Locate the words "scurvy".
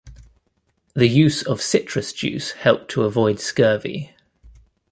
3.39-4.15